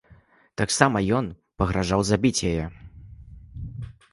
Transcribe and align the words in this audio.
Таксама 0.61 0.97
ён 1.17 1.25
пагражаў 1.63 2.01
забіць 2.09 2.45
яе. 2.53 2.65